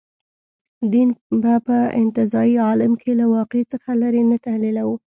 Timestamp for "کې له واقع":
3.01-3.61